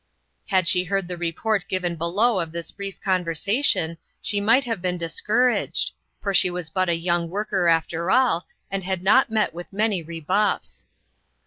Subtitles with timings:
[0.47, 4.97] Had she heard the report given below of this brief conversation, she might have been
[4.97, 5.91] discouraged,
[6.23, 10.01] for she was but a young worker after all, and had not met with many
[10.01, 10.87] re buffs.